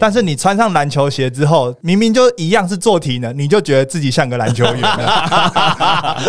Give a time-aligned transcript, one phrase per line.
[0.00, 6.22] 但是你穿上篮球鞋之后，明明就一样是做体能，你就觉得自己像个篮球员了。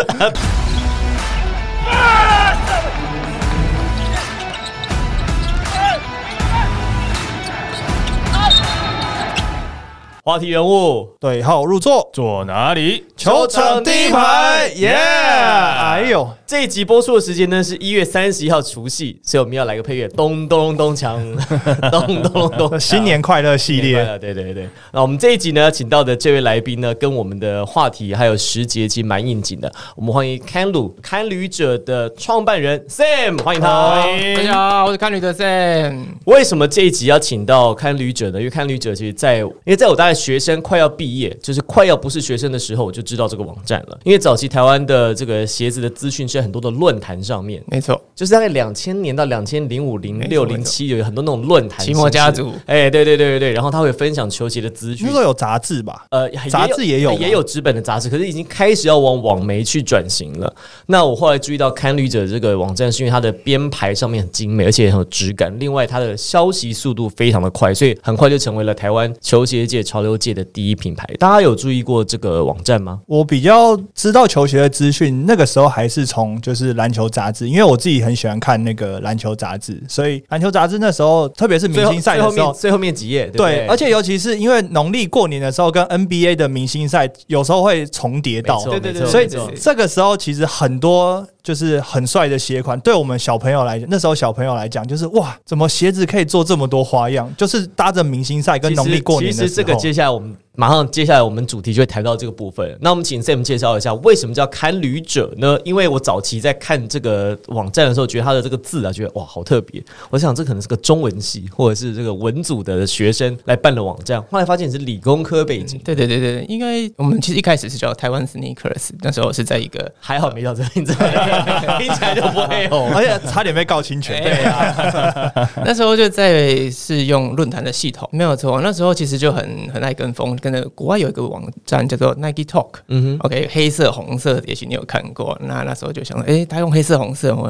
[10.22, 13.06] 话题人物对号入座，坐哪里？
[13.16, 14.92] 球场第一排，耶！
[14.92, 21.16] 哎呦，这一集播出的时间呢是一月三十一号除夕，所以我们要来个配乐，咚咚咚锵，
[21.92, 24.68] 咚咚咚咚，新年快乐系列，对对对。
[24.92, 29.72] 那我们这一集呢，请到的这位来宾呢，跟我们的话题还有时节其实蛮应景的。
[29.94, 34.04] 我们欢迎看旅看旅者的创办人 Sam，欢迎他。
[34.34, 36.04] 大家好，我是看旅者 Sam。
[36.24, 38.40] 为什么这一集要请到看旅者呢？
[38.40, 43.96] 因为看旅者其实，在因为在我大概学生快要毕业，就是快要不是学生的时候，我就知道这个网站了。
[44.02, 51.84] 因为早期台湾的这个鞋子的资讯是很多的论坛上面，没错，就是大概两千年到两千零五、零六、零七，有很多那种论坛。
[51.84, 55.06] 奇摩家族，哎，对对对对对，然后他会分享球鞋的资讯。
[55.06, 56.04] 那时候有杂志吧？
[56.10, 60.54] 呃，杂志也有，也有纸本的杂志，可是已经开始要往网媒去转型了。
[60.86, 65.56] 那我后来注意到看旅者这个网站，是因为它的编排上面很精美，而且很有质感。
[65.58, 71.06] 另外，它的消息速度非常的快，所以很快就成为了台湾球鞋界、潮流界的第一品牌。
[71.18, 73.00] 大家有注意过这个网站吗？
[73.06, 91.26] 我比较知道球鞋的资讯，那个时候还是从就是篮球杂志，因为我自己很喜欢看那个篮球杂志，所以篮球杂志那时候，特别是明星赛的时候，最后面几页，对，而且尤其是因为农历过年的时候，跟 NBA 的明星赛有时候会重叠到，对对对，所以这个时候其实很多。
[91.42, 97.32] 就是很帅的鞋款，对我们小朋友来讲，那时候小朋友来讲，就是哇，怎么鞋子可以做这么多花样？
[97.36, 99.48] 就是搭着明星赛跟农历过年的时候。
[99.48, 102.76] 其实这个接下来我们马上接下来我们主题就会谈到这个部分。
[102.80, 105.58] 那我们请 Sam 介绍一下为什么叫看旅者呢？
[105.64, 109.82] 因为我早期在看这个网站的时候，觉得它的这个字啊，觉得哇好特别。
[110.10, 114.20] 我想这可能是个中文系或者是这个文组的学生来办的网站。
[114.24, 115.80] 后来发现是理工科背景。
[115.82, 120.94] 对对对对，应该我们其实一开始是叫台湾 Sneakers，那时候是在一个还好没叫这个名字。
[121.78, 124.22] 听起来就不会有，而且差点被告侵权。
[124.22, 128.60] 对啊， 那时候就在是用论坛的系统，没有错。
[128.60, 135.38] 那时候其实就很很爱跟风，跟着国外有一个网站叫做 Nike Talk，嗯哼，OK，黑色红色，也许你有看过。
[135.42, 137.48] 那那时候就想，哎，他用黑色红色，我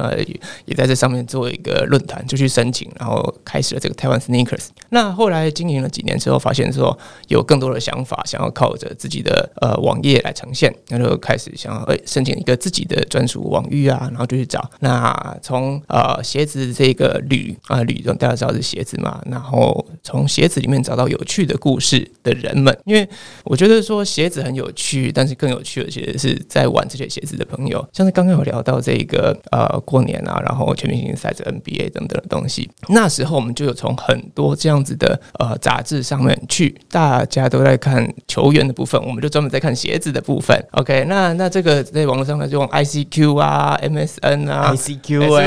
[0.64, 4.68] 也在这上面做一个论坛，就去申请，然后开始了这个台湾 Sneakers。
[4.90, 6.96] 那后来经营了几年之后，发现说
[7.28, 14.08] 有更多的想法，想要靠着自己的呃网页来呈现，那就开始想要哎申请一个自己的专属网域啊。
[14.10, 23.08] 然后就去找，那从呃鞋子这个铝啊铝，大家知道是鞋子嘛，然后从鞋子里面找到有趣的故事的人们，因为
[23.44, 40.60] 我觉得说鞋子很有趣，但是更有趣的其实是在玩这些鞋子的朋友，像是刚刚有聊到这个呃过年啊，然后全明星赛、NBA 等等的东西，那时候我们就有从很多这样子的呃杂志上面去，大家都在看球员的部分，我们就专门在看鞋子的部分。
[40.72, 43.59] OK，那那这个在网络上呢，就用 ICQ 啊。
[43.82, 45.44] MSN 啊，ICQ 哎，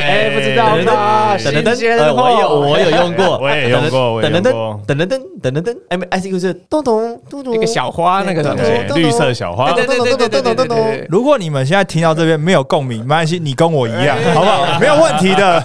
[0.00, 1.36] 哎，不知道吗？
[1.38, 4.52] 等等等，我有我 有用过，我也用过，等等等，
[4.86, 8.64] 等等等，等等等，哎，ICQ 是咚咚咚咚，那个小花那个东西，
[8.94, 11.06] 绿色小花，对对对对对对对。
[11.08, 14.78] 如果你们现在听到这边没有共鸣，没关系，你跟我一样，好不好？
[14.78, 15.62] 没有问题的。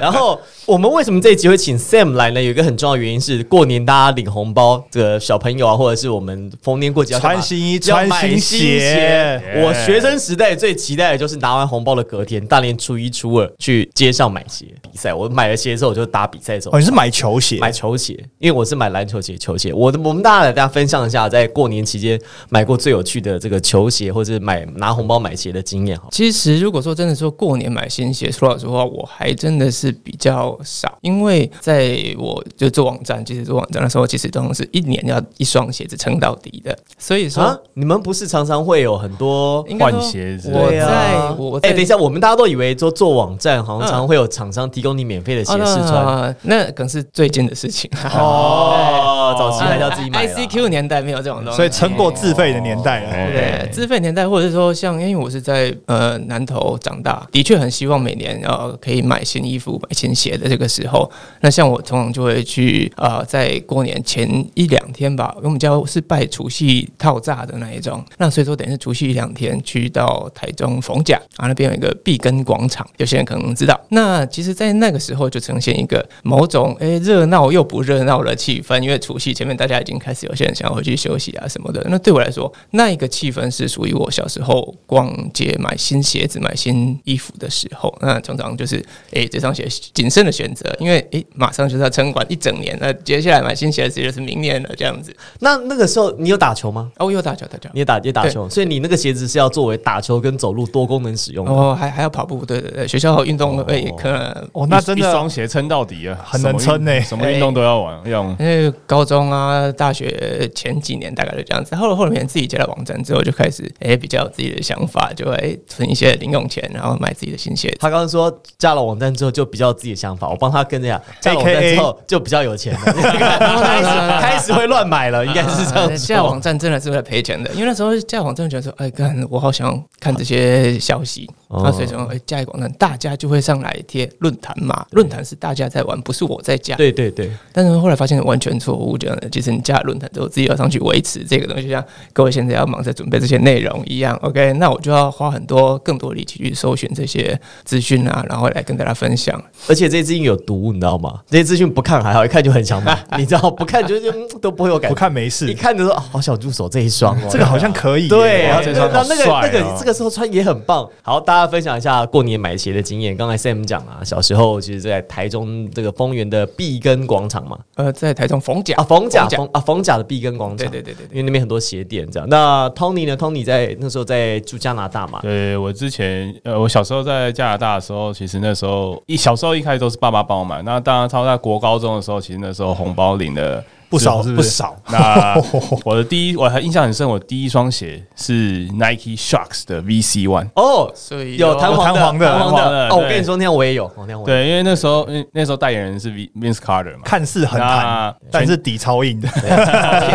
[0.00, 2.42] 然后我们为什么这一集会请 Sam 来呢？
[2.42, 9.40] 有一个很重要的原因是，过年大家领红包，这个小朋友啊，或者是我们逢年过节要穿新衣、穿新鞋。
[9.62, 15.12] 我学生时代最期待的就是拿完红包的隔天，大年初一、初二去街上买鞋比赛。
[15.12, 16.70] 我买了鞋之后，我就打比赛走。
[16.72, 17.58] 哦，你是买球鞋？
[17.58, 19.72] 买球鞋，因为我是买篮球鞋、球鞋。
[19.72, 25.98] 我的，我们大家来大家分享一下，在过年期间买过最有趣的这个球鞋，或者买拿红包买鞋的经验。
[25.98, 30.98] 哈，其实如果说真的说过年买新鞋，说老实话，我还真的是比较少。
[31.00, 36.76] 因为在我就做网站，其实做网站的时候，其实都是一年要一双鞋子撑到底的。
[36.98, 40.50] 所以说，你们不是常常会有很多换鞋子？
[40.52, 41.05] 我在
[41.38, 47.90] 我哎，等一下，我们大家都以为做做网站，好像常常会有厂商提供你免费的鞋试穿，那可能是最近的事情。
[48.14, 49.12] 哦。
[49.34, 53.10] 早期还要自己买，ICQ 年代没有这种东西，所以撑过自费的年代了。
[53.32, 61.10] 对，自费年代，或者是说像，因为我是在呃南投长大，的确很希望每年呃可以买新衣服、买新鞋的这个时候，
[61.40, 73.80] 那像我通常就会去呃在过年前一两天吧，因为我们家是拜除夕套炸的那一种，那所以说等于是除夕一两天去到台中逢甲啊那边有一个碧根广场，有些人可能知道。
[73.90, 81.84] 那其实，在那个时候就呈现一个某种哎热闹又不热闹的气氛，因为除夕前面，大家已经开始有些人想要回去休息啊什么的。
[81.88, 87.96] 那对我来说，那一个气氛是属于我小时候逛街买新鞋子、买新衣服的时候。
[88.00, 95.14] 那常常就是，诶，这双鞋谨慎的选择，因为诶，马上就是要撑管一整年，那接下来买新鞋子就是明年了，这样子。
[95.40, 96.90] 那那个时候你有打球吗？
[96.98, 101.52] 哦，我有打球，打球，你也打也打球，所以你那个鞋子是要作为打球跟走路多功能使用的。
[101.52, 108.36] 哦，还还要跑步，对对对，学校运动会可能哦，那真一双鞋撑到底啊，很能撑欸什么运动都要玩用。
[108.38, 117.76] 因为高中啊、大学前几年大概就这样子，后来后面自己接了网站之后，就开始哎、比较有自己的想法，就会存一些零用钱，然后买自己的新鞋子。
[117.80, 126.40] 他刚刚说加了网站之后就比较有自己的想法，我帮他跟着讲， 加了网站之后就比较有钱了，开始 开始会乱买了，应该是这样 加网说。
[126.40, 136.74] 站真的是会赔钱的，因为那时候加网站觉得说，哎，干，我好想看这些消息，哦那所以说，哎，加一个网站，大家就会上来贴论坛嘛，论坛是大家在玩，不是我在加。
[136.76, 144.16] 对对对，但是后来发现完全错误，这样的，其实你加了论坛之后，自己要上去维持这个东西，就像各位现在要忙着准备这些内容一样。
[144.22, 149.40] OK，那我就要花很多更多力气去搜寻这些资讯啊，然后来跟大家分享。
[149.68, 151.20] 而且这些资讯有毒，你知道吗？
[151.30, 154.98] 这些资讯不看还好，一看就很想买， 你知道不看就就嗯都不会有感觉不。
[154.98, 158.08] 看没事一，看就说、啊好想入手这一双哦，这个好像可以。
[158.08, 160.88] 对，然后那那个那个这个时候穿也很棒。
[161.02, 163.16] 好，大家分享一下过年买鞋的经验。
[163.16, 172.28] 刚才 Sam 讲啊，小时候其实在台中这个丰原的碧根广场嘛，呃，在台中逢甲啊逢甲甲逢啊逢甲的碧根广场，对对对因为那边很多鞋店这样。
[172.28, 180.62] 那 Tony 呢？Tony 在那时候在住加拿大嘛，对我之前呃，我小时候在加拿大的时候，其实那时候一小时候一开始都是爸爸帮我买。
[180.62, 183.62] 那当然，超在国高中的时候，其实那时候红包领的
[183.96, 184.76] 不少是不是不少。
[184.88, 185.34] 那
[185.84, 190.48] 我的第一，我还印象很深，我第一双鞋是 Nike Sharks 的 VC One。
[190.54, 192.88] 哦，所以有弹簧的，弹簧的簧弹簧的的。
[192.90, 194.42] 哦，我跟你说，那天我也有，哦那天我也有。
[194.42, 199.28] 对，因为那时候，因为那时候代言人是 Vince Carter 嘛，看似很弹那，但是底超硬的。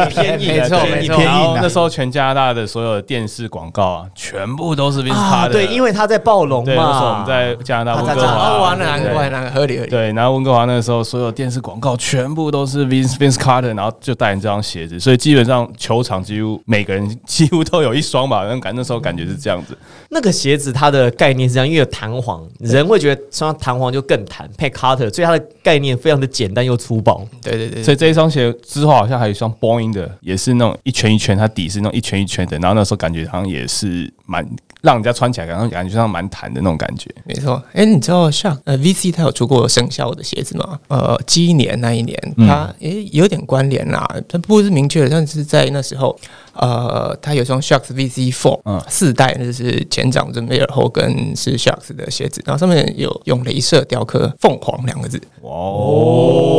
[0.10, 5.51] 偏硬的，没错偏硬没错然后那时候全加拿大的所有的电视广告啊，全部都是 Vince 啊，Carter。
[5.51, 9.89] 对，因为他在暴龙嘛，那时候我们，在加拿大温哥华，了，难怪，难怪合理合理。
[9.89, 19.77] 对，然后温哥华那个时候所有电视广告全部都是 Vince Vince Carter，然后就代言这双鞋子，所以基本上球场几乎每个人几乎都有一双吧，那感那时候感觉是这样子。
[20.09, 27.25] 那个鞋子它的概念是这样，因为有弹簧，人会觉得穿弹簧就更弹，配 Carter，所以它的概念非常的简单又粗暴。
[27.41, 34.45] 对对对所以这一双鞋之后好像还有一双 Boeing 的，也是那种一圈一圈，它底是那种一圈一圈的，然后那时候感觉好像也是蛮
[34.81, 37.10] 让人家穿起来，感觉感觉上蛮弹的那种感觉。
[37.24, 40.80] 没错，哎、你知道像呃 VC 它有出过生肖的鞋子吗？
[40.88, 46.18] 呃，鸡年那一年，它诶、有点关联啦，它不是明确的，但是在那时候，
[46.54, 56.50] 呃，它有双 Sharks VC Four，嗯嗯，四代那就是前掌的梅尔后跟是 Sharks 的鞋子，然后上面有用镭射雕刻凤凰两个字，哇哦！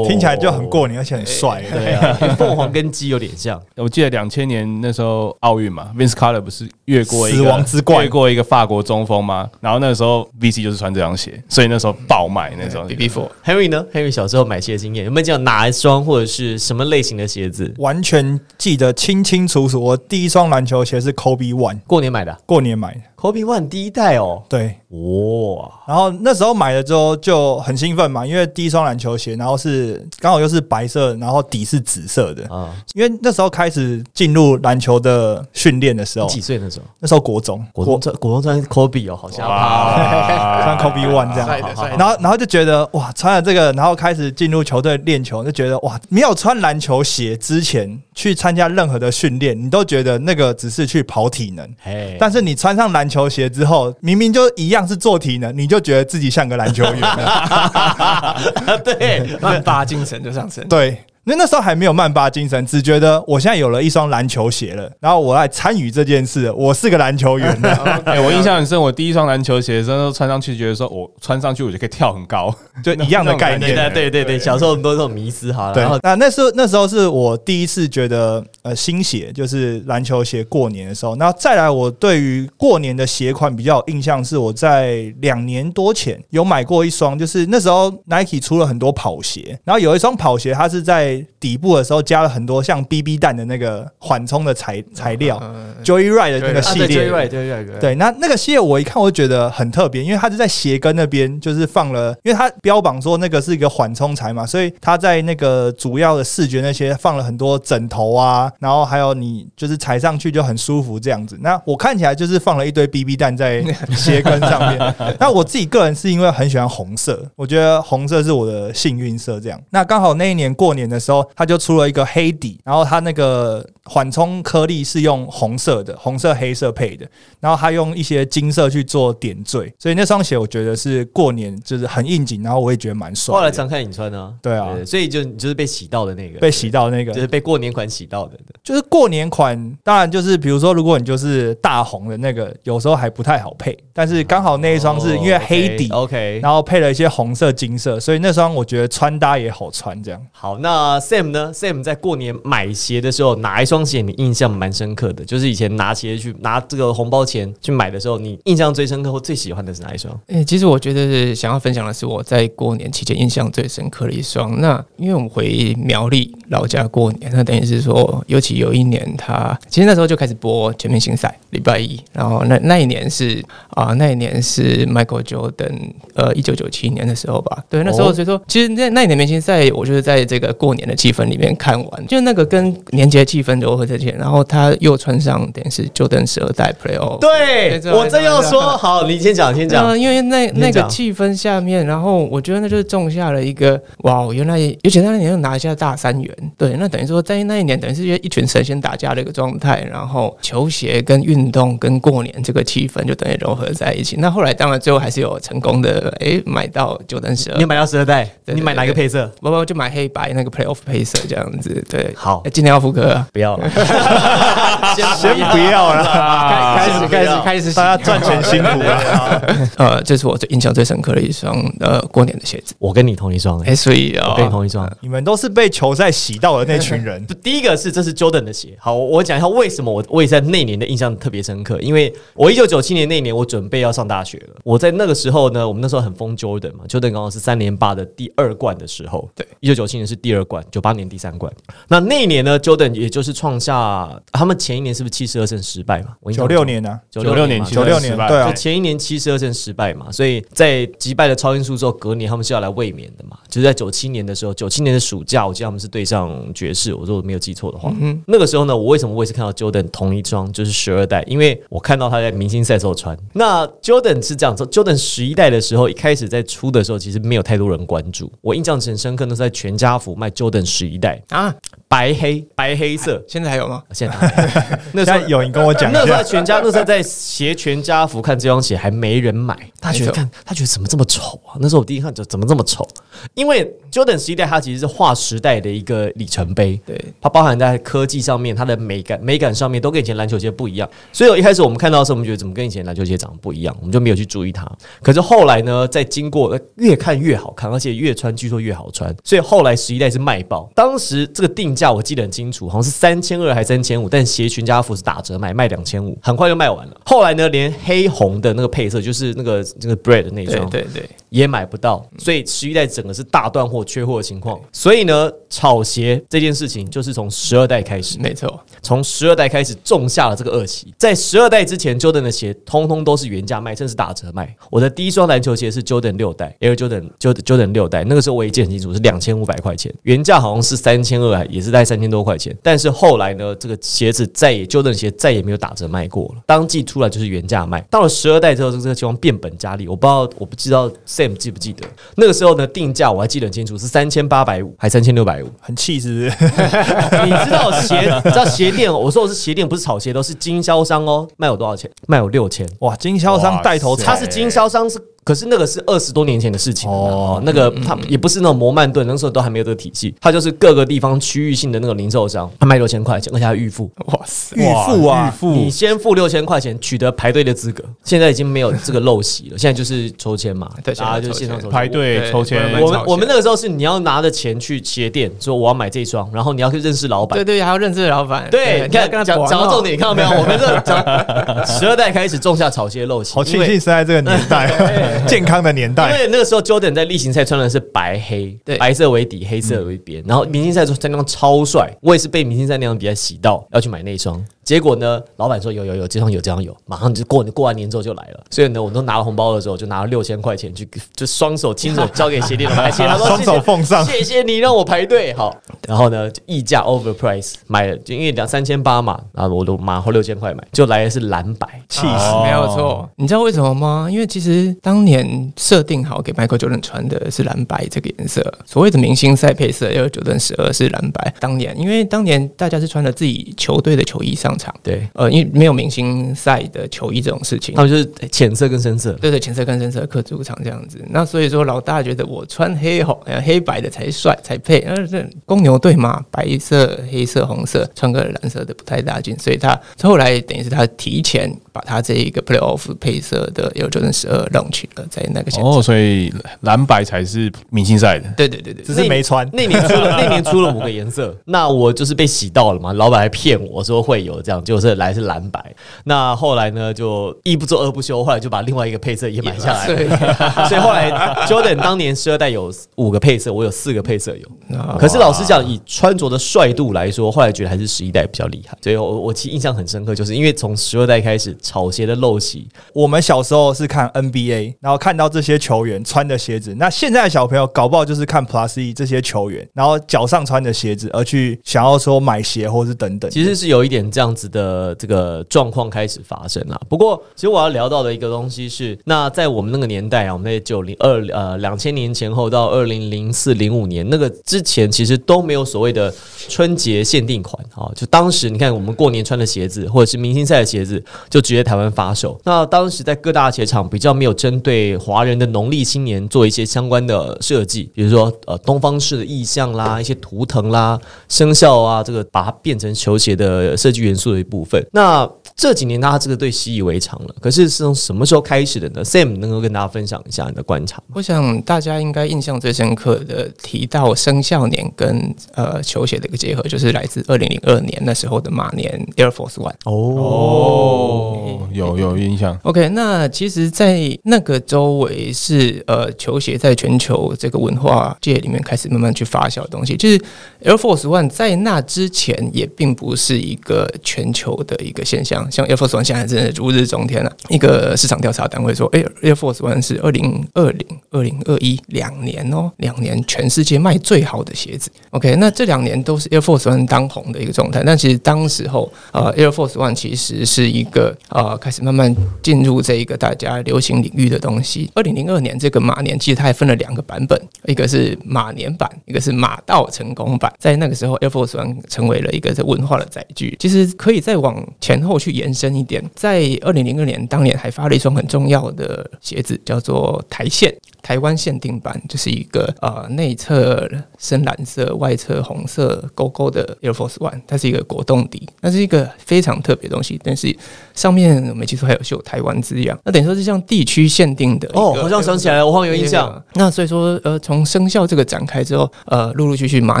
[0.24, 1.62] 听起来就很过年，而且很帅。
[1.70, 3.60] 对啊，凤凰跟鸡有点像。
[3.76, 9.50] 我记得两千年那时候奥运嘛，Vince Carter 不是越过一个死亡之冠越过一个法国中锋吗？
[9.60, 13.28] 然后那时候 VC 就是穿这双鞋，所以那时候爆卖那时候 BB Four。
[13.44, 17.74] Henry 呢？Henry 小时候买鞋的经验有没有讲哪一双或者是什么类型的鞋子？
[17.78, 19.78] 完全记得清清楚楚。
[19.78, 23.00] 我第一双篮球鞋是 Kobe One，过年买的啊过年买的。
[23.24, 32.46] Kobe One 第一代哦，对，哇，然后那时候买了之后就很兴奋嘛，因为第一双篮球鞋，然后是刚好又是白色，然后底是紫色的。
[32.54, 36.84] 啊，因为那时候开始进入篮球的训练的时候，几岁那时候？
[37.00, 39.46] 那时候国中，国中穿国中穿 Kobe 哦，好像。
[39.48, 41.48] 穿 Kobe One 这样。
[41.96, 51.66] 然后，然后就觉得哇，穿了这个，然后开始进入球队练球，就觉得哇，没有穿篮球鞋之前去参加任何的训练，你都觉得那个只是去跑体能。
[51.84, 58.36] 哎，但是你穿上篮球鞋之后，明明就一样是做体能，你就觉得自己像个篮球员了。
[58.84, 60.66] 对，万八精神就上升。
[60.68, 68.02] 对，那那时候还没有曼巴精神，只觉得我现在有了一双篮球鞋了，然后我来参与这件事，我是个篮球员了。
[68.04, 73.74] 哎、我印象很深，我第一双篮球鞋的时候穿上去，觉得说我穿上去我就可以跳很高，就一样的概念。
[73.74, 75.82] 对对对对，小时候我们都这种迷思哈，对。
[75.82, 95.38] 然后，那那时候那时候是我第一次觉得呃新鞋就是篮球鞋过年的时候，然后再来我对于过年的鞋款比较有印象是我在两年多前有买过一双，就是那时候 Nike 出了很多跑鞋，然后有一双跑鞋它是在底部的时候加了很多像 BB 弹的那个缓冲的材材料
[95.84, 111.38] ，Joy Ride 的那个系列，，Joyride，对 Joyride，对，那那个系列我一看我就觉得很特别，因为它是在鞋跟那边就是放了，因为它标榜说那个是一个缓冲材嘛，所以它在那个主要的视觉那些放了很多枕头啊，然后还有你就是踩上去就很舒服这样子。
[111.40, 113.62] 那我看起来就是放了一堆 BB 弹在
[113.96, 114.94] 鞋跟上面。
[115.18, 119.60] 那我自己个人是因为很喜欢红色，我觉得红色是我的幸运色这样。
[119.70, 127.06] 那刚好那一年过年的时时候，它就出了一个黑底，然后它那个缓冲颗粒是用红色的，红色黑色配的，
[127.40, 133.34] 然后它用一些金色去做点缀，所以那双鞋我觉得是过年就是很应景，然后我也觉得蛮帅。
[133.34, 138.38] 后来常看你穿呢，对啊所以就你就是被洗到的那个，被洗到那个就是被过年款洗到的。
[138.62, 143.76] 就是过年款，当然就是比如说，如果你就是大红的那个，有时候还不太好配。
[143.92, 150.02] 但是刚好那一双是因为黑底，哦，OK，然后配了一些红色、金色，所以那双我觉得穿搭也好穿。
[150.02, 155.24] 这样好，那 Sam 呢？Sam 在过年买鞋的时候，哪一双鞋你印象蛮深刻的？
[155.24, 160.18] 就是以前拿鞋去拿这个红包钱去买的时候，你印象最深刻或最喜欢的是哪一双？
[160.28, 164.60] 诶、其实我觉得是想要分享的是我在过年期间印象最深刻的一双。
[164.60, 177.64] 那因为我们回苗栗老家过年，那等于是说，尤其有一年他其实那时候就开始播全明星赛，礼拜一，然后那那一年是啊、那一年是 Michael Jordan，呃，一九九七年的时候吧。
[177.68, 187.18] 对，那时候哦所以说，其实那那一年明星赛，我就是在这个过年的气氛里面看完，就那个跟年节气氛融合在一起，然后他又穿上等于是 Jordan 十二代 Playoff。
[187.18, 190.00] 对我正要说，好，你先讲，先讲嗯，。
[190.00, 204.16] 因为那那个气氛下面，然后我觉得那就是种下了一个哇，原来尤其那年又拿下大三元，对，那等于说在那一年等于是一群神仙打架的一个状态，然后球鞋跟运动跟过年这个气氛就等于融合在一起。
[204.18, 209.30] 那后来当然最后还是有成功的，诶，买到九等十二你，买到十二代，你买哪个配色？
[209.40, 212.40] 不不就买黑白那个 Playoff 配色这样子，对，好。
[212.44, 213.68] 诶今天要复刻啊，不要了，
[214.94, 219.42] 先不要了，开始开始开始大家赚钱辛苦了。
[219.76, 224.90] 呃，这是我最印象最深刻的一双呃过年的鞋子，我跟你同一双，哎，哎，所以啊我跟你同一双。
[225.00, 227.24] 你们都是被球赛洗到的那群人。
[227.42, 241.52] 第一个是这是 Jordan 的鞋，好，我我讲一下为什么我我也在那年的印象特别深刻，因为我一九九七年那年我准备要上大学了，我在那个时候呢，我们那时候很疯 Jordan 嘛，Jordan 刚好是三连霸的第二冠的时候，对，一九九七年是第二冠，九八年第三冠，
[241.88, 246.16] 那那一年呢，Jordan 也就是创下他们前一年是不是七十二胜失败嘛？
[246.32, 247.00] 九六年呢？
[247.10, 253.38] 九九六年嘛九六年对啊就前一年七十二胜失败嘛，所以在击败了超音速之后，隔年他们是要来卫冕的嘛。
[253.48, 263.16] 就是在九七年的时候，九七年的暑假，我记得他们是对上爵士，我如果没有记错的话，嗯那个时候呢，我为什么我也是看到 Jordan 同一双就是十二代，因为我看到他在明星赛时候穿。
[263.32, 268.32] 那 Jordan 是这样说，Jordan 十一代的时候，一开始在出的时候，其实没有太多人关注。
[268.40, 271.54] 我印象很深刻，那是在全家福卖 Jordan 十一代，啊，
[271.88, 273.22] 白黑白黑色。
[273.28, 273.82] 现在还有吗？
[273.92, 281.56] 现在那时候有人跟我讲那时候，全家，那时候在携 全家福看这双鞋还没人买，他觉得看他觉得怎么这么丑啊？
[281.60, 282.86] 那时候我第一看就怎么这么丑，
[283.34, 290.88] 因为 Jordan 十一代它其实是划时代的一个里程碑，对，它包含在科技上面，它的美感美感上面都跟以前篮球鞋不一样。
[291.12, 294.70] 所以我一开始我们看到的时候，我们觉得怎么跟以前篮球鞋长得不一样，我们就没有去注意它。
[295.02, 300.68] 可是后来呢，在经过呃越看越好看，而且越穿据说越好穿，所以后来十一代是卖爆。
[300.74, 307.00] 当时这个定价我记得很清楚，好像是三千二还三千五，但鞋全家福是打折买，卖两千五，很快就卖完了。
[307.04, 314.60] 后来呢，连黑红的那个配色，就是那个那个 bread 的那双，对对，也买不到，所以十一代整个是大断货、缺货的情况。
[314.72, 320.92] 所以呢，炒鞋这件事情就是从十二代开始，没错，从十二代开始种下了这个恶习。
[320.98, 324.54] 在十二代之前，Jordan 的鞋通通都是原价卖，甚至打折卖。
[324.70, 332.56] 我的第一双篮球鞋是 Jordan 六代，Air Jordan Jordan Jordan 六代，那个时候我也记很清楚，是两千五百块钱，原价好像是三千二，也是在三千多块钱。
[332.62, 337.80] 但是后来呢，这个鞋子再也 Jordan 鞋再也没有打折卖过了，当季出来就是原价卖。
[337.90, 339.88] 到了十二代之后，这个情况变本加厉。
[339.88, 341.84] 我不知道，我不知道 Sam 记不记得
[342.16, 342.66] 那个时候呢？
[342.66, 345.50] 定价我还记得很清楚，是三千八百五还三千六百五。
[345.60, 346.26] 很气是不是？
[347.26, 348.92] 你知道鞋，你知道鞋店？
[348.92, 351.28] 我说的是鞋店，不是炒鞋，都是经销商哦。
[351.36, 351.90] 卖我多少钱？
[352.06, 352.66] 卖我六千。
[352.80, 354.98] 哇，经销商带头他是经销商是。
[355.24, 365.28] 可是那个是二十多年前的事情哦哦，那个他也不是那种摩曼顿，那时候都还没有这个体系，他就是各个地方区域性的那个零售商，他卖六千块钱，而且还预付，哇塞，预付啊？
[365.28, 365.50] 预付。
[365.52, 371.70] 你先付六千块钱取得排队的资格，现在已经没有这个陋习了，现在就是抽签嘛，对大家就现在抽签线上抽签。
[371.70, 377.38] 排队抽签我，我们我们那个时候是你要拿着钱去鞋店说我要买这一双，然后你要去认识老板。
[377.38, 380.28] 对，对，还要认识老板，对，你看讲跟他讲讲到重点，看到没有？
[380.30, 380.98] 我们这讲
[381.66, 384.66] 十二代开始种下草鞋陋习，好庆幸是在这个年代，
[385.26, 386.18] 健康的年代因。
[386.18, 394.44] 为那个时候 Jordan 在例行赛穿的是白黑，对白色为底，黑色为边，然后明星赛穿那双超帅，我也是被明星赛那场比赛洗到，要去买那双。
[394.64, 398.42] 结果呢，老板说有有有，这双有这双有，马上就过过完年之后就来了。
[398.50, 405.54] 所以呢，我都拿了红包的时候，就拿了六千块钱去，就双手亲手交给鞋店老板，谢他说双手奉上谢谢你让我排队好。
[405.86, 412.06] 然后呢，溢价 overprice 买了，就因为两三千八嘛，然后我都马后六千块买，就来的是蓝白，气死！
[412.06, 414.08] 哦没有错，你知道为什么吗？
[414.10, 421.34] 因为其实当年设定好给 Michael Jordan 穿的是蓝白这个颜色，所谓的明星赛配色因为 Jordan 十二是蓝白。
[421.38, 427.82] 当年因为当年大家是穿着自己球队的球衣上场，对，呃，因为没有明星赛的球衣这种事情他。
[427.82, 429.12] 们就是浅色跟深色。
[429.14, 445.70] 对对，浅色跟深色刻主场这样子，那所以说老大觉得我穿黑红呃黑白的才帅才配，呃这公牛队嘛，白色、黑色、红色，穿个蓝色的不太大劲，所以他后来等于是他提前把他这一个 Playoff 配色的 Air Jordan 十二 launch 了，在那个现场。
[445.70, 448.32] 哦，所以蓝白才是明星赛的。
[448.36, 449.48] 对对对对，只是没穿。
[449.52, 452.92] 那年出了那年出了五个颜色， 那我就是被洗到了嘛。
[452.92, 455.74] 老板还骗我说会有这样，就是来是蓝白。
[456.04, 459.96] 那后来呢，就一不做二不休，后来就把另外一个配色也买下来了。
[459.96, 460.08] 对，
[460.68, 461.10] 所以后来
[461.46, 464.78] Jordan 当年十二代有五个配色，我有四个配色有。
[464.78, 468.76] 啊可是老实讲，以穿着的帅度来说，后来觉得还是十一代比较厉害。
[468.82, 476.74] 所以我我其实印象很深刻，就是因为从十二代开始，草鞋的陋习，我们小时候是看 NBA，然后看到这些球员穿的鞋子。
[476.76, 483.30] 那现在的小朋友搞不好就是看 Plus E 这些球员，然后脚上穿的鞋子，而去想要说买鞋或是等等。
[483.30, 486.80] 其实是有一点这样子的这个状况开始发生啊。
[486.88, 496.12] 不过，其实我要聊到的一个东西是，那在我们那个年代啊，我们在九零二呃两千年前后到二零零四零五年那个之前，其实都没有所谓的
[496.48, 497.90] 春节限定款啊。
[497.94, 502.40] 就当时你看，我们过年穿的鞋子，或者是明星赛的鞋子，就直接台湾发售。
[502.44, 510.98] 那当时在各大鞋厂比较没有针对华人的农历新年做一些相关的设计，比如说呃东方式的意象啦，一些图腾啦、
[511.28, 514.82] 生肖啊，这个把它变成球鞋的设计元素的一部分。
[514.92, 521.14] 那这几年大家这个对习以为常了，可是是从什么时候开始的呢？Sam 能够跟大家分享一下你的观察吗？
[521.14, 529.74] 我想大家应该印象最深刻的提到生肖年跟呃球鞋的一个结合，就是来自二零零二年那时候的马年 Air Force One。
[529.84, 532.58] 哦，有有印象。
[532.64, 539.96] OK，那其实，在那个周围是呃球鞋在全球这个文化界里面开始慢慢去发酵的东西。
[539.96, 540.18] 就是
[540.62, 554.88] Air Force One 在那之前也并不是一个全球的一个现象，像 Air Force One 现在真的如日中天了、一个市场调查单位说，哎，Air Force One 是二零二零、二零二一两年哦，两年全世界卖最好的鞋子。
[555.10, 564.88] OK，那这两年都是 Air Force One 当红的一个状态，但其实当时候呃 Air Force One 其实是一个呃开始慢慢进入这一个大家流行领域的东西。
[564.94, 567.36] 二零零二年这个马年，其实它还分了两个版本，
[567.66, 570.52] 一个是马年版，一个是马到成功版。
[570.60, 573.56] 在那个时候，Air Force One 成为了一个这文化的载具。
[573.58, 580.70] 其实可以再往前后去延伸一点，在二零零二年当年还发了一双很重要的鞋子，叫做台线。
[581.04, 583.86] 台湾限定版就是一个呃内侧
[584.18, 590.56] 深蓝色、外侧红色勾勾的 Air Force One，它是一个果冻底，那是一个非常特别的东西，但是
[590.94, 596.42] 上面我没记错还有绣台湾字样，那等于说是像地区限定的哦，好像想起来了，我好像有印象。。
[596.54, 600.00] 那所以说，呃，从生肖这个展开之后，呃，陆陆续续马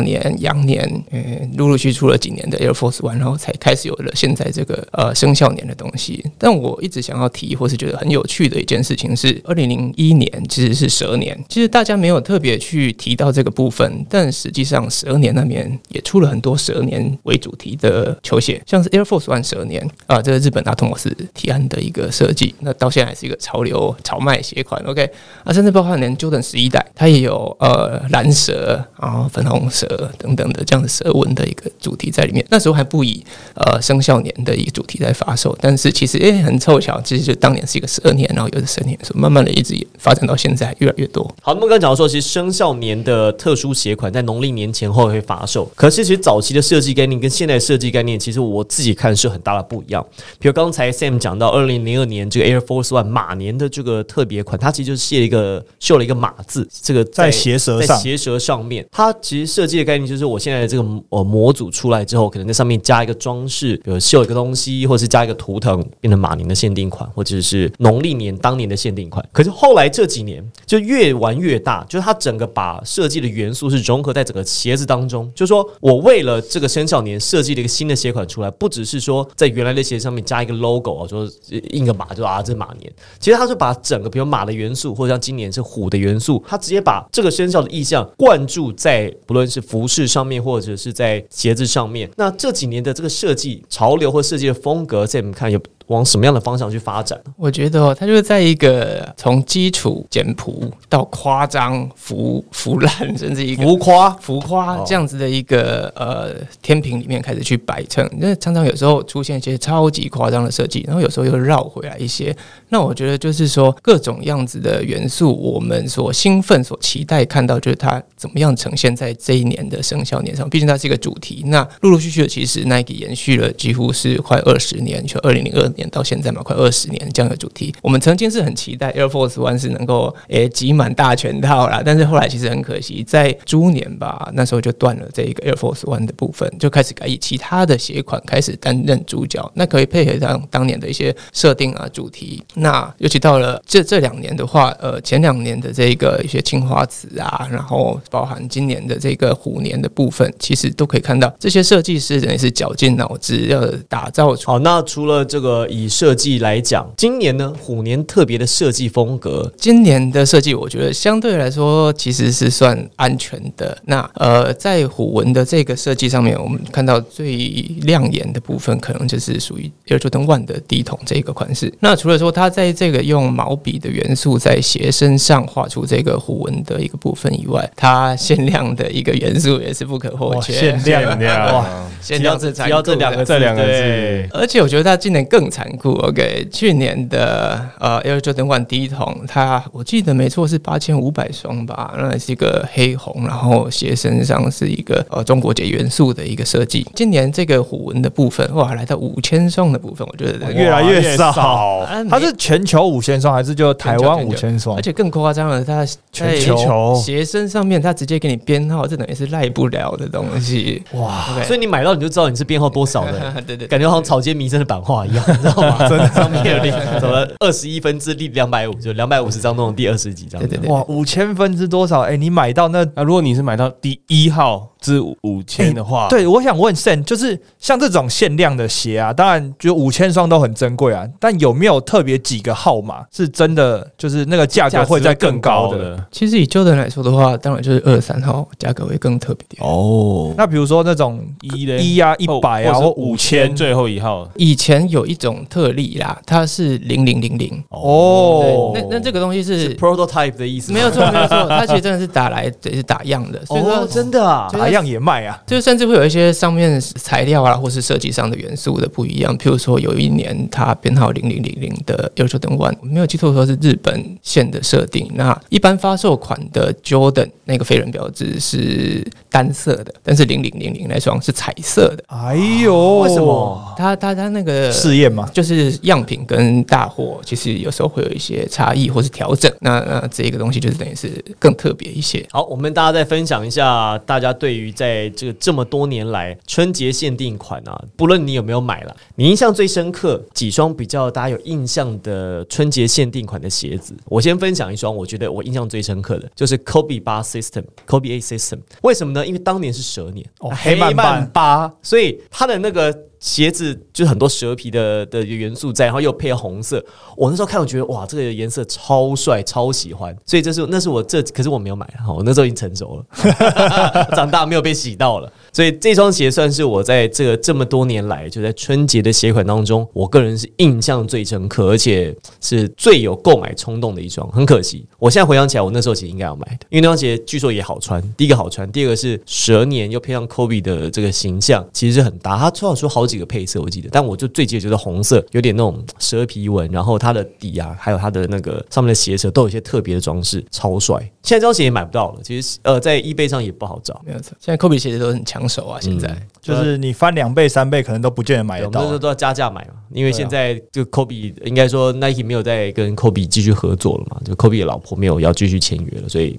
[0.00, 1.20] 年、羊年，呃，
[1.58, 6.24] 陆陆续续出了几年的 Air Force One，然后才开始有了现在这个呃生肖年的东西。
[6.38, 25.10] 但我一直想要提，或是觉得很有趣的一件事情是，二零零一年其实是蛇年，其实大家没有特别去提到这个部分，但实际上蛇年那边也出了很多蛇年为主题的球鞋，像是 Air Force One 蛇年啊、这是日本大托马斯提案的一个设计，那到现在还是一个潮流潮卖鞋款，OK。
[25.42, 29.86] 啊，甚至包括连 Jordan 十一代，它也有呃蓝蛇，然后粉红蛇
[30.18, 32.44] 等等的这样的蛇纹的一个主题在里面。
[32.50, 41.24] 那时候还不以呃生肖年的一个主题在发售，但是其实诶、很凑巧，其实就当年是一个十二年，然后有的十二年，所以慢慢的一直发展到现在越来越多。
[41.42, 50.04] 好，那么刚刚讲到说，其实生肖年的特殊鞋款在农历年前后会发售，可是其实早期的设计概念跟现在设计概念，其实我自己看是很大的不一样。
[50.38, 69.24] 比如刚才 Sam 讲到二零零二年这个 Air Force One 马年的这个特别款，它其实就是写了一个绣了一个马字，这个在鞋舌上在鞋舌上面，它其实设计的概念就是我现在的这个呃模组出来之后，可能在上面加一个装饰，比如绣一个东西，或是加一个图腾，变成马年的限定款，或者是农历年当年的限定款。
[69.32, 81.30] 可是后来这几年就就越玩越大，就是它整个把设计的元素是融合在整个鞋子当中，就是说我为了这个生肖年设计了一个新的鞋款出来，不只是说在原来的鞋上面加一个 logo 啊，说
[81.70, 92.10] 印个马就啊这马年，其实它是把整个比如马的元素，或者像今年是虎的元素，它直接把这个生肖的意象灌注在不论是服饰上面，或者是在鞋子上面。
[92.16, 97.20] 那这几年的这个设计潮流或设计的风格，在我们看有往什么样的方向去发展？
[97.36, 108.08] 我觉得哦，它就是在一个从基础简朴到夸张、浮浮烂，甚至一个浮夸浮夸这样子的一个呃天平里面开始去摆称。
[108.18, 112.34] 那常常有时候出现一些超级夸张的设计，然后有时候又绕回来一些。
[112.74, 120.50] 那我觉得就是说各种样子的元素，我们所兴奋、所期待看到，就是它怎么样呈现在这一年的生肖年上。
[120.50, 121.44] 毕竟它是一个主题。
[121.46, 127.72] 那陆陆续续的，其实 Nike 延续了几乎是快二十年，就二零零二年到现在嘛，快二十年这样的主题。
[127.80, 139.48] 我们曾经是很期待 Air Force One 是能够诶挤满大全套啦，但是后来其实很可惜，在猪年吧，那时候就断了这一个 Air Force One 的部分，就开始改以其他的鞋款开始担任主角。
[139.54, 142.42] 那可以配合上当年的一些设定啊主题。
[142.64, 154.50] 那尤其到了这这两年的话，呃，前两年的这个一些青花瓷啊，然后包含今年的这个虎年的部分，其实都可以看到这些设计师等于是绞尽脑汁要打造出。
[154.50, 163.76] 好，那除了这个以设计来讲，今年呢虎年特别的设计风格，今年的设计，我觉得相对来说其实是算安全的。
[163.84, 167.36] 那呃，在虎纹的这个设计上面，我们看到最
[167.82, 171.70] 亮眼的部分，可能就是属于 Air Jordan One 的低筒这个款式。
[171.80, 180.52] 那除了说它在这个用毛笔的元素在鞋身上画出这个虎纹的一个部分以外，它限量的一个元素也是不可或缺。
[180.52, 181.66] 限量量哇！
[182.00, 185.92] 限量是只要这两个字这两个字而且我觉得它今年更残酷。
[185.94, 196.86] OK，去年的呃 Air Jordan One 第一桶，它我记得没错是八千五百双吧，那是一个黑红，然后鞋身上是一个呃中国结元素的一个设计。
[196.94, 204.82] 今年这个虎纹的部分，哇，来到五千双的部分，我觉得越来越少啊它是全球五千双还是就台湾五千双而？
[204.82, 210.82] 且更夸张的，它全球鞋身上面，它直接给你编号，这等于是赖不了的东西。
[210.92, 211.24] 哇！
[211.44, 213.34] 所以你买到你就知道你是编号多少的。
[213.46, 215.78] 对对，感觉好像草间弥生的版画一样，你知道吗？
[215.88, 220.40] 真的，上面有什么二十一分之第两百五，就两百五十张那种第二十几张。
[220.40, 222.00] 对对对哇，五千分之多少？
[222.00, 235.78] 哎、你买到那那如果你是买到第一号至五千的话，对，我想问 Sen，就是像这种限量的鞋啊，当然就五千双都很珍贵啊，但有没有特别几个号码是真的，就是那个价格会在更高的？
[235.78, 239.62] 的其实以 Jordan 来说的话，当然就是二三号价格会更特别点。
[239.62, 240.34] 哦。
[240.36, 259.36] 那比如说那种一的一啊、一百啊或五千，最后一号以前有一种特例啦，它是零零零零，哦，那那这个东西是是 prototype 的意思吗，没有错没有错，它其实真的是打来也是打样的，所以哦说，真的啊，打样也卖啊，就甚至会有一些上面材料啊，或是设计上的元素的不一样。
[259.36, 265.10] 譬如说，有一年它编号零零零零的 Jordan One，我没有记错的话是日本线的设定。
[265.14, 272.04] 那一般发售款的 Jordan 那个飞人标志是单色的，但是零零零零那双是彩色的。
[272.08, 273.74] 哎呦，为什么？
[273.76, 275.28] 他他他那个试验嘛？
[275.32, 279.52] 就是样品跟大货，其实有时候会有一些差异或是调整。
[279.60, 282.24] 那那这个东西就是等于是更特别一些。
[282.30, 293.96] 好，我们大家再分享一下，大家对于在这个这么多年来春节限定款啊，不论你有没有买了，你印象最深刻几双比较大家有印象的春节限定款的鞋子。
[294.04, 298.60] 我先分享一双，我觉得我印象最深刻的就是 Kobe 八 System，Kobe A System。
[298.82, 299.26] 为什么呢？
[299.26, 302.96] 因为当年是蛇年，哦黑曼斑八，所以它的那个。
[303.24, 306.84] 鞋子就是很多蛇皮的的元素在，然后又配红色。
[307.16, 310.14] 我那时候看，我觉得哇，这个颜色超帅，超喜欢。
[310.26, 315.32] 所以这是那是我这，可是我没有买哈，我那时候已经成熟了， 长大没有被洗到了。
[315.54, 324.30] 所以这双鞋算是我在这个这么多年来，就在春节的鞋款当中，我个人是印象最深刻，而且是最有购买冲动的一双。
[324.32, 328.02] 很可惜，我现在回想起来，我那时候其实应该要买的，因为那双鞋据说也好穿。
[328.18, 332.36] 第一个好穿，第二个是蛇年又配上 Kobe 的这个形象，其实是很搭。
[332.36, 340.98] 他最好说好几个配色，我记得，但我就最记得就是红色，有点那种蛇皮纹，然后它的底啊，还有它的那个上面的鞋舌都有一些特别的装饰，超帅。
[341.22, 344.00] 现在这双鞋也买不到了，其实呃，在 eBay 上也不好找。
[344.04, 346.14] 没有错，现在 Kobe 鞋子都很抢手啊，现在。
[346.42, 356.32] 就是你翻两倍、三倍，可能都不见得买，得到都要加价买嘛，因为现在就 Kobe 应该说 Nike 没有再跟 Kobe 继续合作了嘛，就 Kobe 的老婆没有要继续签约了，所以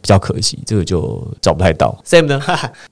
[0.00, 2.00] 比较可惜，这个就找不太到。
[2.06, 2.40] Sam 呢？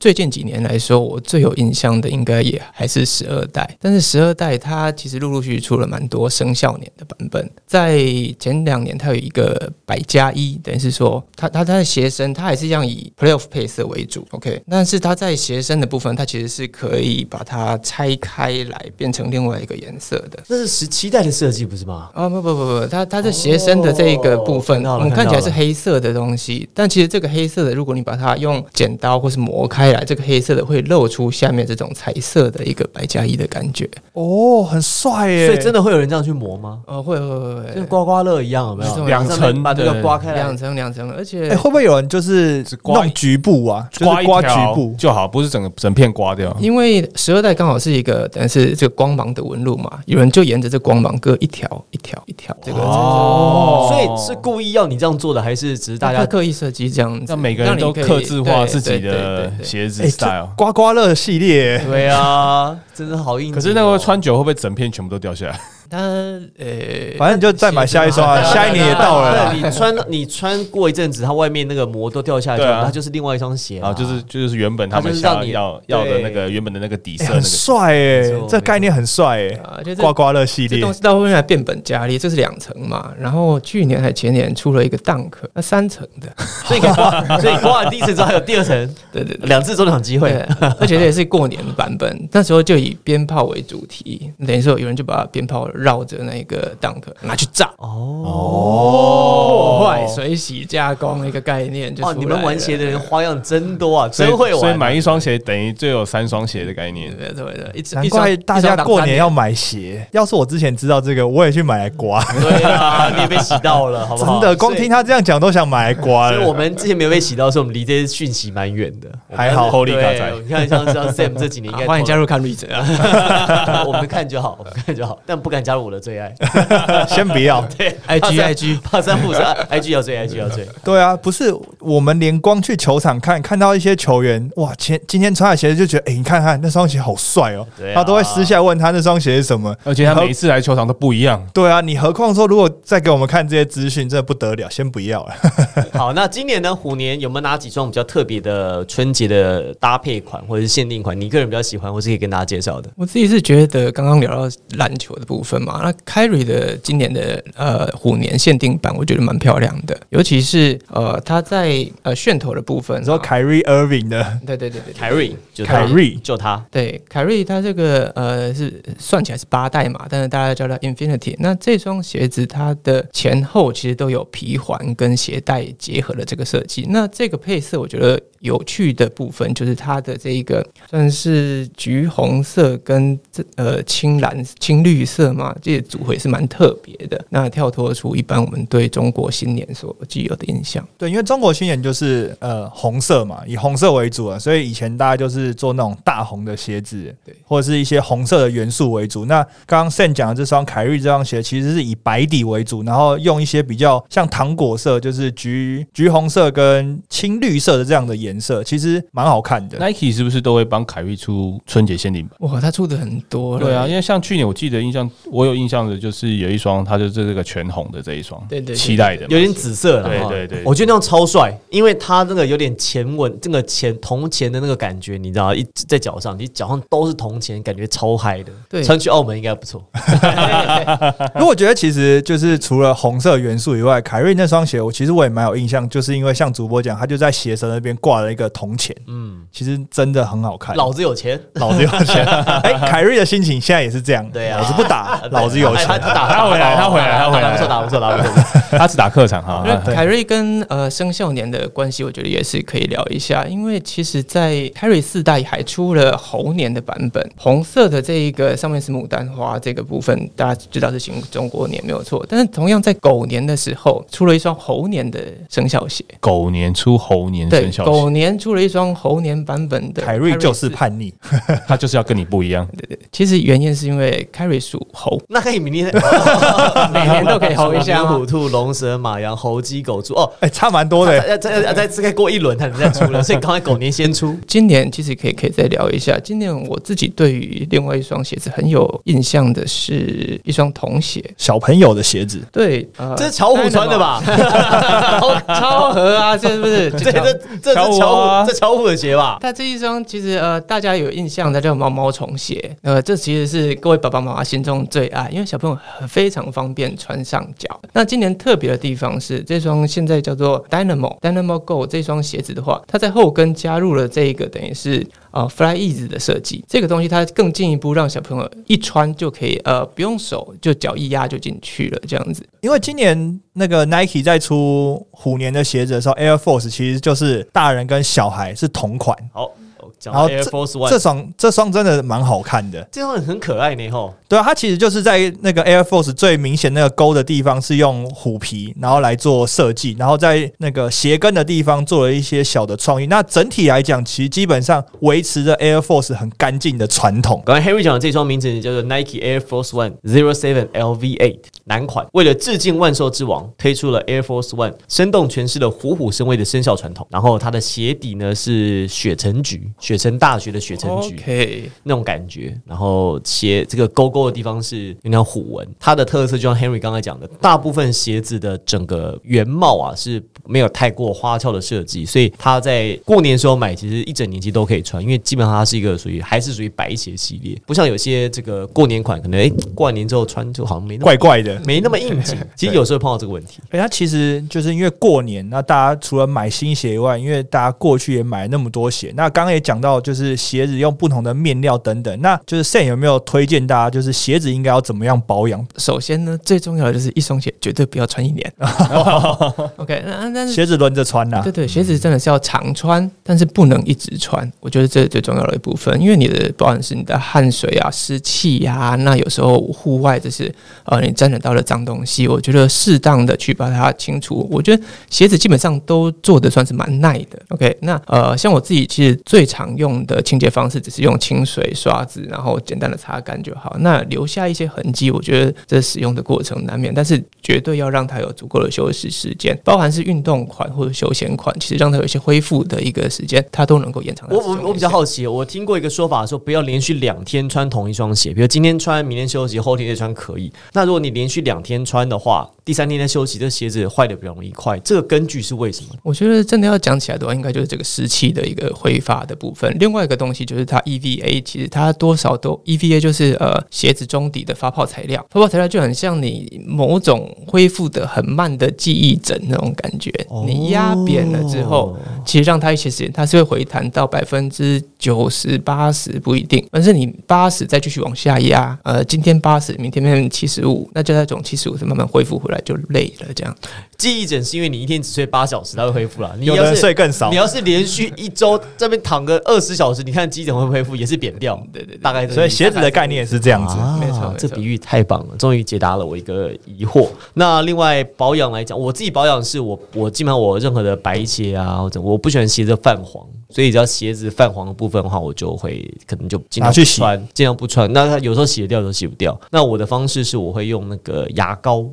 [0.01, 7.51] 最近几年来说，我最有印象的应该也还是十二代，但是十二代它其实陆陆续续出了蛮多生肖年的版本。
[7.67, 7.99] 在
[8.39, 20.17] 前两年，它有一个百加一，等于是说它它它的鞋身，它还是一样以 Playoff 配色为主，OK，但是它在鞋身的部分，它其实是可以把它拆开来变成另外一个颜色。
[20.31, 20.39] 的。
[20.47, 22.11] 这是十七代的设计不是吗？
[22.13, 33.89] 啊不不不不，它它的鞋身的这一个部分，我们看起来是黑色的东西，但其实这个黑色的，如果你把它用剪刀或是磨开来，这个黑色的会露出下面这种彩色的一个白加一的感觉。
[34.15, 35.47] 哦，很帅耶！
[35.47, 36.81] 所以真的会有人这样去磨吗？
[36.87, 39.07] 呃，会会会跟会，刮刮乐一样，有没有？
[39.07, 40.57] 两层把这个刮开来两。
[40.57, 43.87] 层两层，而且哎、会不会有人就是只刮弄局部啊？
[43.93, 46.57] 就是刮一刮局部，就好，不是整个整片刮掉。
[46.59, 60.49] 因为十二代刚好是一个但是这个光芒的纹路嘛，有人就沿着这光芒割一条一条一条这个哦所以是故意要你这样做的，还是只是大大家家刻意设计这样子，让每个人都克制化自己的鞋子 style。
[60.57, 63.53] 刮刮乐系列，对啊，真的好硬。
[63.53, 65.61] 可是那个穿久会不会整片全部都掉下来？
[65.89, 69.51] 它呃，反正你就再买下一双啊，下一年也到了。
[69.51, 77.35] 对你穿你穿过一阵子，它外面那个膜都掉下来之后，对啊它就是另外一双鞋啊，啊，就是就是原本他们想要要的那个原本的那个底哎色那个。
[77.37, 86.33] 很帅哎这概念很帅哎，啊，就这刮刮乐系列这东西到后面还变本加厉，这是两层嘛，然后去年还前年出了一个 Dunk，那三层的，
[86.67, 89.49] 所以刮， 所以刮完第一层之后还有第二层，对对对。
[89.49, 90.27] 两次中奖机会。，
[90.81, 104.61] 而且这也是过年的版本，那时候就以鞭炮为主题，等于说有人就把鞭炮绕着那个 Dunk 拿去炸，哦破坏水洗加工的一个概念就出哦，你们玩鞋的人花样真多啊，真会玩啊。
[104.61, 107.15] 所以买一双鞋等于就有三双鞋的概念。
[107.17, 110.07] 对对对，一难怪大家过年要买鞋。
[110.13, 112.23] 要是我之前知道这个，我也去买来刮。
[112.41, 114.41] 对啊，你也被洗到了，好不好？
[114.41, 116.41] 真的，光听他这样讲都想买来刮所以。
[116.41, 116.59] 所以我了。
[116.59, 119.09] 们之前没有被洗到，是我们离这些讯息蛮远的。
[119.35, 122.87] 还好 Holy 对卡仔你看像像 Sam 这几年应该欢迎加入看绿者啊
[123.87, 126.33] 我们看就好，我们看就好，但不敢加入我的最爱。
[127.11, 127.61] 先不要。
[127.77, 130.67] 对，IG IG 怕三不三，IG 要追，IG 要追。
[130.85, 139.75] 对啊，不是我们连光去球场看，看到一些球员，哇，前今天穿的鞋子就觉得，哎、你看看那双鞋好帅哦、对啊他都会私下问他那双鞋是什么。
[139.85, 141.45] 而且他每一次来球场都不一样。
[141.53, 145.35] 对啊，你何况说如果再给我们看这些资讯，真的不得了，先不要了。
[145.93, 151.19] 好，那今年呢，虎年有没有哪几双比较特别的春节的搭配款或者是限定款？
[151.21, 152.91] 你个人比较喜欢，或是可以跟大家介绍的？
[152.97, 164.41] 我自己是觉得刚刚聊到篮球的部分嘛，那 Kyrie 的今年的呃虎年限定版，我觉得蛮漂亮的，尤其是呃他在呃楦头的部分说凯瑞 Irving 的？
[164.47, 164.95] 对对对对对。
[164.95, 165.73] 凯瑞，就他。
[165.77, 171.37] 凯瑞就他，对，凯瑞他这个呃是算起来是八代嘛，但是大家叫它 Infinity。
[171.39, 176.87] 那这双鞋子它的前后其实都有皮环跟鞋带结合的这个设计。
[176.89, 187.23] 那这个配色我觉得有趣的部分就是它的这一个算是橘红色跟这呃青蓝青绿色嘛，这些组合也是蛮特别的。
[187.31, 190.87] 那跳脱出一般我们对中国新年所具有的印象。
[190.97, 199.25] 对，因为中国新年就是呃红色嘛，以红色为主啊，所以以前大家就是做那种大红的鞋子，对或者是一些红色的元素为主。
[199.27, 209.79] 那刚刚 Sen 讲的这双凯瑞这双鞋，其实是以白底为主，然后用一些比较像糖果色，就是橘橘红色跟青绿色的这样的颜色，其实蛮好看的。
[209.79, 212.37] Nike 是不是都会帮凯瑞出春节限定版？
[212.41, 220.09] 哇，他出的很多，对啊，因为像去年我记得印象，我有印象的就是有一双，它就是这个全红的这一双，对对对期待的，有点紫色了。
[220.09, 228.53] 哈对对对我觉得那种超帅，因为它那个有点前纹，这个前铜钱的那个感觉，你知道吗，一在脚上，你脚上都是铜钱，感觉超嗨的。
[228.69, 229.85] 对穿去澳门应该不错。
[231.35, 240.77] 因为我觉得其实就是除了红色元素以外，凯瑞那双鞋，我其实我也蛮有印象，就是因为像主播讲，他就在鞋舌那边挂了一个铜钱，嗯，其实真的很好看。
[240.77, 242.25] 老子有钱，老子有钱，
[242.63, 245.99] 哎，凯瑞的心情现在也是这样，对啊老子不打， 老子有钱哎。
[245.99, 248.33] 他打他回来他回来他回来打不错，打不错，打不错。
[248.79, 249.95] 他只打客场哈因为。
[249.95, 253.45] 凯瑞跟呃生肖年的关系，我觉得也是可以聊一下。
[253.47, 262.25] 因为其实，在凯瑞四代还出了猴年的版本，红色的这一个上面是牡丹花这个部分，大家知道是新中国年没有错。
[262.29, 266.05] 但是同样在狗年的时候，出了一双猴年的生肖鞋。
[266.21, 271.13] 狗年出猴年对生，肖狗鞋，年出了一双猴年版本的凯瑞就是叛逆，
[271.67, 272.67] 他就是要跟你不一样。
[272.77, 275.87] 对对，其实原因是因为凯瑞属猴，那可以明年
[276.93, 280.15] 每年都可以猴一下吗虎、兔、龙、蛇、马、羊、猴、鸡、狗、猪。
[280.15, 281.21] 哦，哎，差蛮多的。
[281.21, 284.37] 再再再再再过一轮才能再出了，所以刚才狗年先出。
[284.47, 286.19] 今年其实可以可以再聊一下。
[286.23, 293.99] 今年我自己对于另外一双鞋子很有印象的是一双童鞋，小朋友的鞋子，对，呃这是巧虎穿的？
[293.99, 294.23] 吧？
[294.27, 296.91] 超超合啊，这是不是？
[296.93, 299.39] 这巧这这巧虎啊虎，这巧虎的鞋吧？
[299.41, 307.81] 它这一双其实呃，大家有印象它叫毛毛虫鞋，呃，这其实是各位爸爸妈妈心中最爱，因为小朋友很非常方便穿上脚。
[307.93, 316.65] 那今年特别的地方是，这双现在叫做 Dynamo Dynamo Go 这双鞋子的话，它在后跟加入了这个等于是呃 Fly Ease 的设计。
[316.67, 322.43] 这个东西它更进一步让小朋友一穿就可以呃不用手就脚一压就进去了这样子。
[322.63, 329.17] 因为今年那个 Nike 在出虎年的鞋子的时候，Air Force 其实就是大人跟小孩是同款。
[329.33, 329.51] 好，
[329.99, 334.15] 讲然后 Air Force One 这双这双真的蛮好看的，这双很可爱呢吼。
[334.29, 343.07] 对啊，它其实就是在那个 Air Force 最明显那个勾的地方是用虎皮，然后来做设计，然后在那个鞋跟的地方做了一些小的创意。
[343.07, 347.41] 那整体来讲，其实基本上维持着 Air Force 很干净的传统。
[347.47, 357.07] 刚才 Harry 讲的这双名字叫做 Nike Air Force One Zero Seven LV Eight 男款，为了致敬万兽之王，推出了 Air Force One，生动诠释了虎虎生威的生肖传统。
[357.11, 361.17] 然后它的鞋底呢是雪城橘，雪城大学的雪城橘。
[361.17, 383.61] OK，那种感觉，然后鞋这个勾多的地方是有点虎纹，它的特色就像 Henry 刚才讲的，大部分鞋子的整个原貌啊是没有太过花俏的设计，所以它在过年的时候买，其实一整年其实都可以穿，因为基本上它是一个属于还是属于白鞋系列，不像有些这个过年款可能诶、过完年之后穿就好像没那么怪怪的，没那么应景，其实有时候碰到这个问题。
[383.71, 395.67] 哎，它其实就是因为过年，那大家除了买新鞋以外，因为大家过去也买那么多鞋，那刚刚也讲到，就是鞋子用不同的面料等等，那就是 Sen 有没有推荐大家，就是鞋子应该要怎么样保养？
[395.79, 398.53] 首先呢，最重要的就是一双鞋绝对不要穿一年。
[399.77, 404.51] OK，那但是鞋子轮着穿呐、对对，鞋子真的是要常穿，但是不能一直穿。
[404.61, 414.47] 我觉得这是最重要的一部分，因为你的不管是你的汗水啊、湿气呀，那有时候户外这是呃你沾染到了脏东西，我觉得适当的去把它清除。
[414.51, 417.41] 我觉得鞋子基本上都做的算是蛮耐的。
[417.49, 423.77] OK，那呃像我自己其实最常用的清洁方式只是用清水刷子，然后简单的擦干就好。
[423.81, 434.39] 那留下一些痕迹，我觉得这使用的过程难免，但是绝对要让它有足够的休息时间，包含是运动款或者休闲款，其实让它有一些恢复的一个时间，它都能够延长我。
[434.39, 440.53] 我我比较好奇，我听过一个说法说，不要连续两天穿同一双鞋，比如今天穿，明天休息，后天再穿可以。
[440.73, 444.77] 那如果你连续两天穿的话，第三天再休息，这鞋子坏的比较容易快。
[444.81, 445.91] 这个根据是为什么？
[446.03, 449.73] 我觉得真的要讲起来的话，应该就是这个湿气的一个挥发的部分。
[449.79, 460.11] 另外一个东西就是它 EVA，其实它多少都 EVA 就是呃鞋子中底的发泡材料，发泡材料就很像你某种恢复的很慢的记忆枕那种感觉。
[460.47, 473.57] 你压扁了之后，其实让它一些时间，它是会回弹到百分之九十八十不一定，但是你八十再继续往下压，呃，今天八十，明天变成七十五，那就那种七十五是慢慢恢复回来就累了这样。
[473.97, 476.35] 记忆枕是因为你一天只睡八小时，它会恢复了。
[476.39, 477.37] 你有人要是睡更少你。
[477.37, 480.95] 要是连续一周这边躺个二十小时，你看记忆枕会不会恢复？
[480.95, 481.57] 也是扁掉。
[481.73, 483.75] 对对对大概所以鞋子的概念也是这样子。
[483.75, 487.09] 啊没错没错这比喻太棒了，终于解答了我一个疑惑。
[487.35, 497.93] 那另外保养来讲，我自己保养是我我基本上我任何的白鞋啊，或者我不喜欢鞋子泛黄，所以只要鞋子泛黄的部分的话，我就会可能就尽量拿去穿，尽量不穿。
[497.93, 499.39] 那它有时候洗得掉，有时候洗不掉。
[499.51, 501.85] 那我的方式是我会用那个牙膏，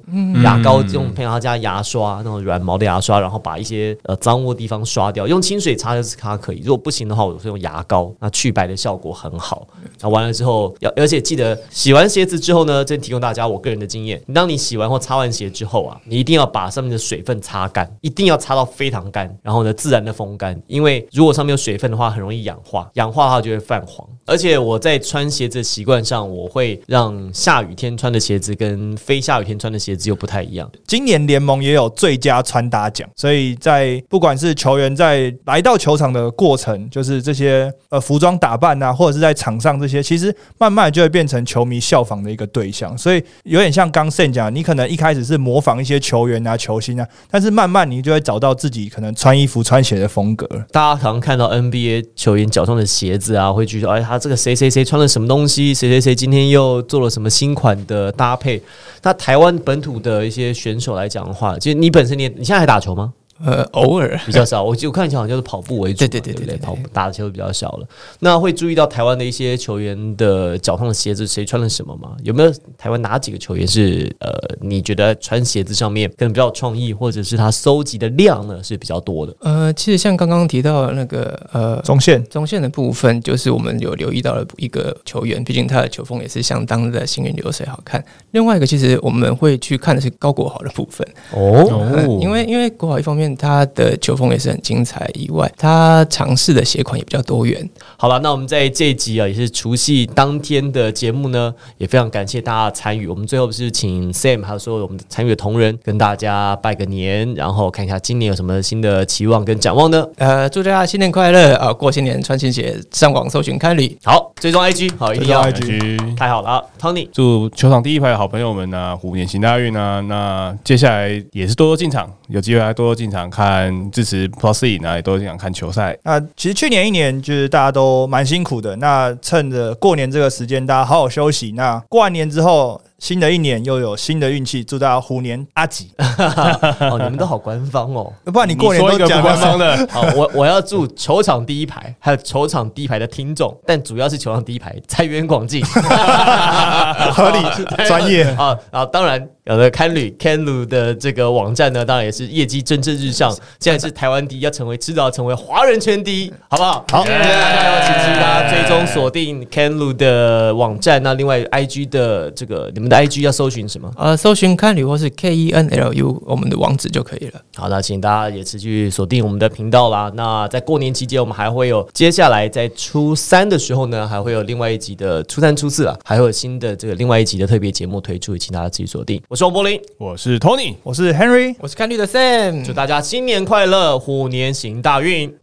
[0.43, 6.59] 牙膏用配他家牙刷，那种软毛的牙刷，然后把一些呃脏污的地方刷掉，用清水擦就是它可以。
[6.59, 9.67] 如果不行的话，我是用牙膏，那去白的效果很好。
[10.01, 24.05] 那完了之后，要而且记得洗完鞋子之后呢，这提供大家我个人的经验，当你洗完或擦完鞋之后啊，你一定要把上面的水分擦干，一定要擦到非常干，然后呢自然的风干，因为如果上面有水分的话，很容易氧化，氧化的话就会泛黄。
[24.25, 30.69] 而且我在穿鞋子的习惯上，我会让下雨天穿的鞋子跟非下雨天穿的鞋子又不太一样。
[30.85, 42.97] 今年联盟也有最佳穿搭奖，所以在不管是球员在来到球场的过程，就是这些呃服装打扮啊，或者是在场上这些，其实慢慢就会变成球迷效仿的一个对象。
[42.97, 50.47] 所以有点像刚 Sen 讲，你可能一开始是模仿一些球员啊、球星啊，但是慢慢你就会找到自己可能穿衣服、穿鞋的风格。
[50.71, 58.61] 大家常看到 NBA 球员脚上的鞋子啊，会去说，哎，他这个谁谁谁穿了什么东西，谁谁谁今天又做了什么新款的搭配。
[59.01, 63.13] 那台湾本土的一些选手来讲的话，其实你本身你你现在还打球吗？
[63.43, 67.87] 呃，偶尔比较少，我就看起来好像就是跑步为主嘛，对对对不对对对跑步打的球比较少了。
[68.19, 72.15] 那会注意到台湾的一些球员的脚上的鞋子谁穿了什么吗？
[72.23, 79.35] 有没有台湾哪几个球员是呃，你觉得穿鞋子上面可能比较有创意，或者是他搜集的量呢是比较多的？
[79.41, 88.03] 呃，其实像刚刚提到的那个呃中线中线的部分，就是我们有留意到了一个球员，毕竟他的球风也是相当的行云流水好看。
[88.31, 97.67] 另外一个，其实我们会去看的是高国豪的部分，哦因为因为国豪一方面面他的球风也是很精彩以外，他尝试的鞋款也比较多元。
[97.95, 103.07] 好了，那我们在这一集啊，也是除夕当天的节目呢，也非常感谢大家参与。
[103.07, 110.05] 我们最后不是请 Sam 还有所有我们参与的同仁跟大家拜个年，然后看一下今年有什么新的期望跟展望呢？
[110.17, 111.71] 呃，祝大家新年快乐啊！
[111.71, 113.97] 过新年穿新鞋，上网搜寻开旅。
[114.03, 117.07] 好，追踪 IG，好，一定要 IG 太好了啊，Tony。
[117.11, 120.01] 祝球场第一排的好朋友们呢、虎年行大运啊！
[120.01, 125.97] 那接下来也是多多进场，有机会还多多进场看支持 Plus E，那也多多进场看球赛。
[126.03, 131.51] 那其实去年一年就是大家都蛮辛苦的，那趁着过年这个时间，大家好好休息。
[131.51, 135.91] 那过完年之后，新的一年又有新的运气，祝大家虎年阿吉。
[135.97, 138.11] 哦，你们都好官方哦。
[138.25, 145.63] 不然你过年都讲官方的， 好，我我要祝球场第一排，还有球场第一排的听众，但主要是球场第一排财源广进，
[147.11, 148.23] 合理专业。
[148.33, 148.85] 啊啊！
[148.85, 153.29] 当然，有的看旅 Canlu 的这个网站呢，当然也是业绩蒸蒸日上，
[153.59, 156.85] 现在是台湾第一，要成为迟早要成为华人圈第一，好不好？
[156.89, 161.03] 好大家要请请大家追踪锁定 Canlu 的网站。
[161.03, 163.91] 那另外 IG 的这个你们的 IG 要搜寻什么？
[163.97, 167.41] 呃，搜寻看旅或是 K E N L U 我们的网址就可以了。
[167.55, 170.09] 好，那请大家也持续锁定我们的频道啦。
[170.15, 179.21] 那在过年期间，我们还会有接下来在初三的时候呢，还会有另外一集的初三、初四啊，还会有新的这个另外一集的特别节目推出，请大家自己锁定。
[179.33, 180.75] 我是王柏林，我是 Tony。
[180.83, 181.55] 我是 Henry。
[181.57, 185.27] 我是看绿的 Sam，祝大家新年快乐，虎年行大运。